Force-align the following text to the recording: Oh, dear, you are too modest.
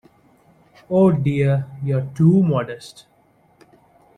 Oh, 0.89 1.11
dear, 1.11 1.67
you 1.83 1.99
are 1.99 2.07
too 2.15 2.41
modest. 2.41 3.05